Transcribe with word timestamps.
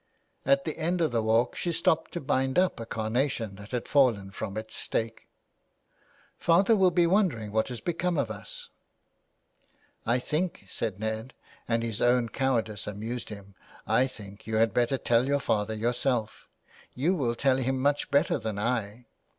At 0.47 0.65
the 0.65 0.79
end 0.79 0.99
of 0.99 1.11
the 1.11 1.21
walk 1.21 1.55
she 1.55 1.71
stopped 1.71 2.11
to 2.13 2.19
bind 2.19 2.57
up 2.57 2.79
a 2.79 2.87
carnation 2.87 3.53
that 3.57 3.69
had 3.69 3.87
fallen 3.87 4.31
from 4.31 4.57
its 4.57 4.75
stake." 4.75 5.27
Father 6.39 6.75
will 6.75 6.89
be 6.89 7.05
wondering 7.05 7.51
what 7.51 7.67
has 7.67 7.81
become 7.81 8.17
of 8.17 8.31
us." 8.31 8.69
*' 9.39 10.05
I 10.13 10.17
think," 10.17 10.65
said 10.67 10.99
Ned, 10.99 11.35
and 11.67 11.83
his 11.83 12.01
own 12.01 12.29
cowardice 12.29 12.87
amused 12.87 13.29
him," 13.29 13.53
I 14.01 14.07
think 14.07 14.47
you 14.47 14.55
had 14.55 14.73
better 14.73 14.97
tell 14.97 15.27
your 15.27 15.39
father 15.39 15.75
your 15.75 15.93
self 15.93 16.49
You 16.95 17.13
will 17.13 17.35
tell 17.35 17.57
him 17.57 17.77
much 17.79 18.09
better 18.09 18.39
than 18.39 18.57
I." 18.57 19.05